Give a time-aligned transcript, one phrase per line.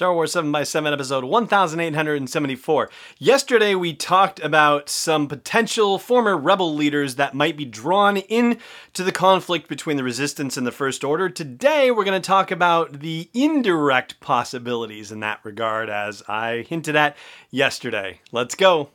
[0.00, 2.88] Star Wars 7 by 7 episode 1874.
[3.18, 8.56] Yesterday we talked about some potential former rebel leaders that might be drawn in
[8.94, 11.28] to the conflict between the Resistance and the First Order.
[11.28, 16.96] Today we're going to talk about the indirect possibilities in that regard, as I hinted
[16.96, 17.14] at
[17.50, 18.20] yesterday.
[18.32, 18.88] Let's go.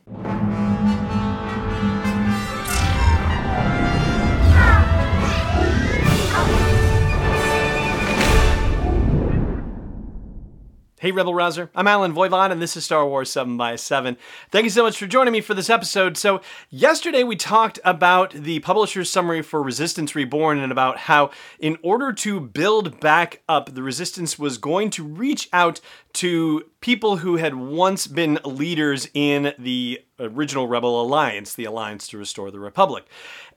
[11.06, 11.70] Hey, Rebel Rouser.
[11.72, 14.16] I'm Allen Voivod, and this is Star Wars 7 by 7
[14.50, 16.16] Thank you so much for joining me for this episode.
[16.16, 21.78] So, yesterday we talked about the publisher's summary for Resistance Reborn and about how, in
[21.80, 25.80] order to build back up, the Resistance was going to reach out
[26.14, 32.18] to people who had once been leaders in the original Rebel Alliance, the Alliance to
[32.18, 33.04] Restore the Republic.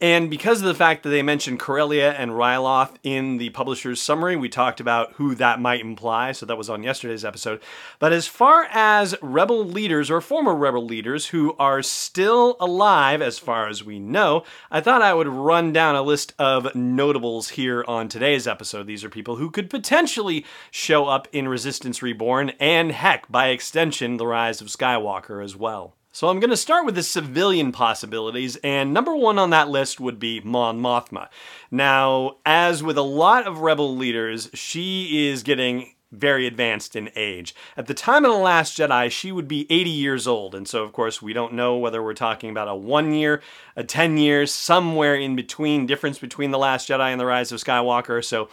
[0.02, 4.38] And because of the fact that they mentioned Corellia and Ryloth in the publisher's summary,
[4.38, 7.62] we talked about who that might imply, so that was on yesterday's episode.
[8.00, 13.40] But as far as Rebel leaders or former Rebel leaders who are still alive, as
[13.40, 17.84] far as we know, I thought I would run down a list of notables here
[17.88, 18.88] on today's episode.
[18.88, 24.16] These are people who could potentially show up in Resistance Reborn, and heck, by extension,
[24.16, 25.96] The Rise of Skywalker as well.
[26.12, 30.00] So I'm going to start with the civilian possibilities, and number one on that list
[30.00, 31.28] would be Mon Mothma.
[31.70, 37.54] Now, as with a lot of rebel leaders, she is getting very advanced in age.
[37.78, 40.84] At the time of The Last Jedi, she would be 80 years old, and so
[40.84, 43.44] of course we don't know whether we're talking about a one year,
[43.76, 47.60] a 10 years, somewhere in between, difference between The Last Jedi and The Rise of
[47.64, 48.50] Skywalker, so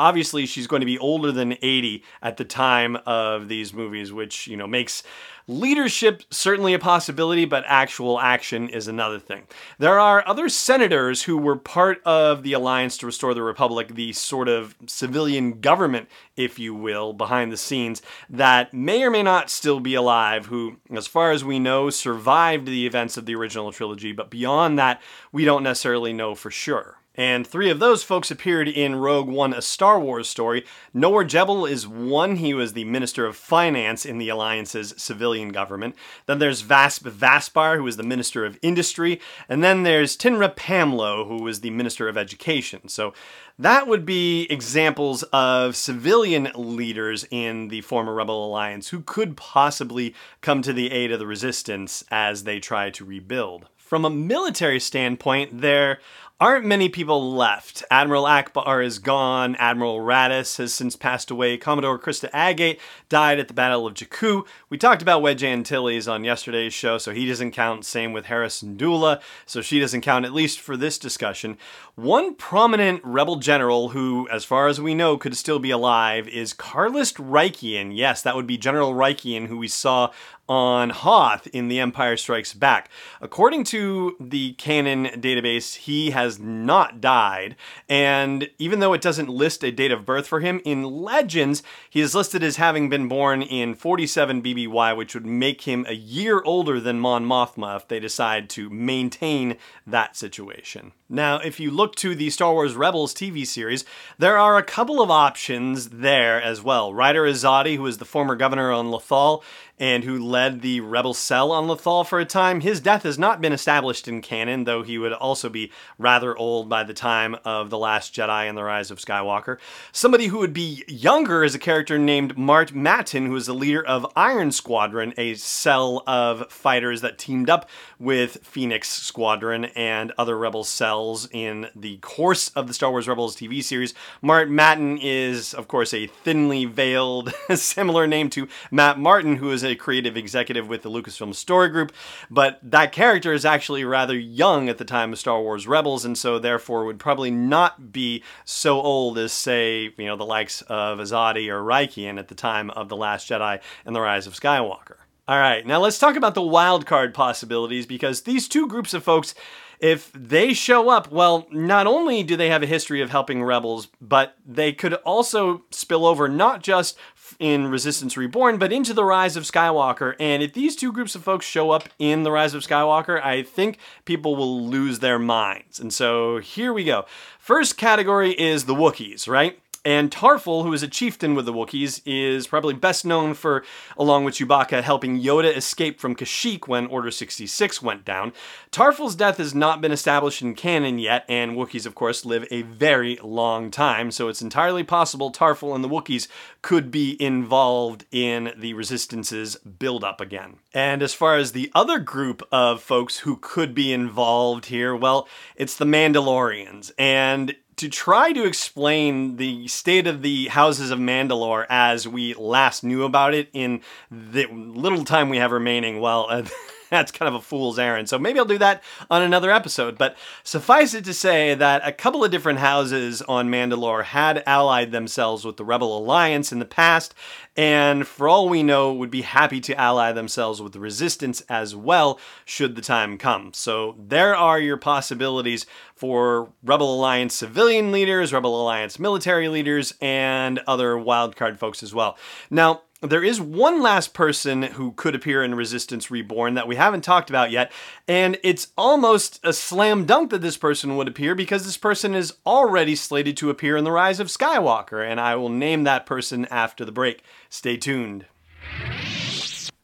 [0.00, 4.46] obviously she's going to be older than 80 at the time of these movies, which,
[4.46, 5.02] you know, makes
[5.46, 9.42] leadership certainly a possibility, but actual action is another thing.
[9.78, 14.14] There are other senators who were part of the Alliance to Restore the Republic, the
[14.14, 19.50] sort of civilian government, if you will, behind the scenes, that may or may not
[19.50, 23.70] still be alive, who, as far as we know, survived the events of the original
[23.70, 26.99] trilogy, but beyond that, we don't necessarily know for sure.
[27.20, 30.64] And three of those folks appeared in Rogue One, a Star Wars story.
[30.94, 32.36] Nower Jebel is one.
[32.36, 35.96] He was the Minister of Finance in the Alliance's civilian government.
[36.24, 39.20] Then there's Vasp Vaspar, who was the Minister of Industry.
[39.50, 42.88] And then there's Tynnra Pamlo, who was the Minister of Education.
[42.88, 43.12] So
[43.58, 50.14] that would be examples of civilian leaders in the former Rebel Alliance who could possibly
[50.40, 53.66] come to the aid of the Resistance as they try to rebuild.
[53.76, 55.98] From a military standpoint, there
[56.40, 57.84] aren't many people left.
[57.90, 59.54] Admiral Ackbar is gone.
[59.56, 61.58] Admiral Raddus has since passed away.
[61.58, 62.80] Commodore Kyrsta Agate
[63.10, 64.46] died at the Battle of Jakku.
[64.70, 67.84] We talked about Wedge Antilles on yesterday's show, so he doesn't count.
[67.84, 71.58] Same with Hera Syndulla, so she doesn't count, at least for this discussion.
[71.94, 76.54] One prominent rebel general who, as far as we know, could still be alive is
[76.54, 77.94] Carlist Rieekan.
[77.94, 80.10] Yes, that would be General Rykian, who we saw
[80.50, 82.90] on Hoth in The Empire Strikes Back.
[83.20, 87.54] According to the canon database, he has not died,
[87.88, 92.00] and even though it doesn't list a date of birth for him, in Legends, he
[92.00, 96.42] is listed as having been born in 47 BBY, which would make him a year
[96.44, 99.56] older than Mon Mothma if they decide to maintain
[99.86, 100.90] that situation.
[101.12, 103.84] Now, if you look to the Star Wars Rebels TV series,
[104.18, 106.94] there are a couple of options there as well.
[106.94, 109.42] Ryder Azadi, who is the former governor on Lothal,
[109.76, 112.60] and who led the rebel cell on Lothal for a time.
[112.60, 116.68] His death has not been established in canon, though he would also be rather old
[116.68, 119.56] by the time of The Last Jedi and The Rise of Skywalker.
[119.90, 123.84] Somebody who would be younger is a character named Mart Mattin, who is the leader
[123.84, 130.36] of Iron Squadron, a cell of fighters that teamed up with Phoenix Squadron and other
[130.36, 130.99] rebel cells
[131.32, 133.94] in the course of the Star Wars Rebels TV series.
[134.20, 139.64] Mart Mattin is, of course, a thinly veiled, similar name to Matt Martin, who is
[139.64, 141.92] a creative executive with the Lucasfilm Story Group,
[142.30, 146.16] but that character is actually rather young at the time of Star Wars Rebels, and
[146.16, 150.98] so therefore would probably not be so old as, say, you know, the likes of
[150.98, 154.99] Azadi or Rieekan at the time of The Last Jedi and The Rise of Skywalker.
[155.30, 159.32] All right, now let's talk about the wildcard possibilities because these two groups of folks
[159.78, 163.86] if they show up, well, not only do they have a history of helping rebels,
[164.00, 166.98] but they could also spill over not just
[167.38, 170.16] in Resistance Reborn, but into The Rise of Skywalker.
[170.18, 173.44] And if these two groups of folks show up in The Rise of Skywalker, I
[173.44, 175.78] think people will lose their minds.
[175.78, 177.06] And so here we go.
[177.38, 179.60] First category is the Wookiees, right?
[179.84, 183.64] And Tarfful, who is a chieftain with the Wookiees, is probably best known for,
[183.96, 188.32] along with Chewbacca, helping Yoda escape from Kashyyyk when Order 66 went down.
[188.70, 192.60] Tarfful's death has not been established in canon yet, and Wookiees, of course, live a
[192.62, 196.28] very long time, so it's entirely possible Tarfful and the Wookiees
[196.60, 200.58] could be involved in the Resistance's build-up again.
[200.74, 205.26] And as far as the other group of folks who could be involved here, well,
[205.56, 206.92] it's the Mandalorians.
[206.98, 212.84] And to try to explain the state of the houses of Mandalore as we last
[212.84, 213.80] knew about it in
[214.10, 216.42] the little time we have remaining, well, uh,
[217.00, 218.08] that's kind of a fool's errand.
[218.08, 219.96] So maybe I'll do that on another episode.
[219.96, 224.90] But suffice it to say that a couple of different houses on Mandalore had allied
[224.92, 227.14] themselves with the Rebel Alliance in the past,
[227.56, 231.76] and for all we know, would be happy to ally themselves with the Resistance as
[231.76, 233.52] well, should the time come.
[233.54, 240.58] So there are your possibilities for Rebel Alliance civilian leaders, Rebel Alliance military leaders, and
[240.66, 242.16] other wildcard folks as well.
[242.50, 247.00] Now, there is one last person who could appear in Resistance Reborn that we haven't
[247.00, 247.72] talked about yet,
[248.06, 252.34] and it's almost a slam dunk that this person would appear because this person is
[252.44, 256.44] already slated to appear in The Rise of Skywalker, and I will name that person
[256.46, 257.22] after the break.
[257.48, 258.26] Stay tuned.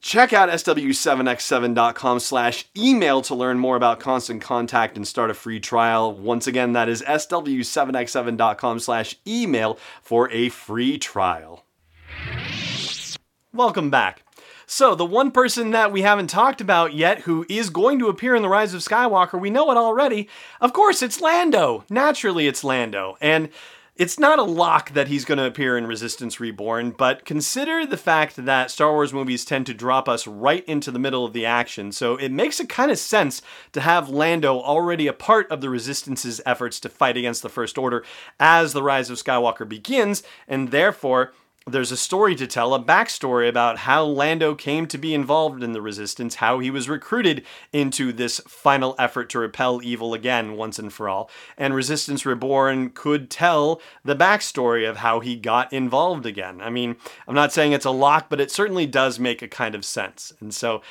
[0.00, 5.58] Check out sw7x7.com slash email to learn more about Constant Contact and start a free
[5.58, 6.12] trial.
[6.12, 11.64] Once again, that is sw7x7.com slash email for a free trial.
[13.52, 14.22] Welcome back.
[14.68, 18.34] So, the one person that we haven't talked about yet who is going to appear
[18.34, 20.28] in The Rise of Skywalker, we know it already.
[20.60, 21.84] Of course, it's Lando.
[21.88, 23.16] Naturally, it's Lando.
[23.20, 23.48] And
[23.96, 27.96] it's not a lock that he's going to appear in Resistance Reborn, but consider the
[27.96, 31.46] fact that Star Wars movies tend to drop us right into the middle of the
[31.46, 33.40] action, so it makes a kind of sense
[33.72, 37.78] to have Lando already a part of the Resistance's efforts to fight against the First
[37.78, 38.04] Order
[38.38, 41.32] as The Rise of Skywalker begins, and therefore
[41.68, 45.72] there's a story to tell, a backstory about how Lando came to be involved in
[45.72, 50.78] the Resistance, how he was recruited into this final effort to repel evil again once
[50.78, 51.28] and for all.
[51.58, 56.60] And Resistance Reborn could tell the backstory of how he got involved again.
[56.60, 56.96] I mean,
[57.26, 60.32] I'm not saying it's a lock, but it certainly does make a kind of sense.
[60.38, 60.82] And so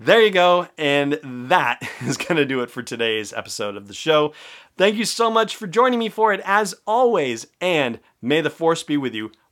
[0.00, 0.66] there you go.
[0.76, 4.32] And that is going to do it for today's episode of the show.
[4.76, 7.46] Thank you so much for joining me for it, as always.
[7.60, 9.30] And may the force be with you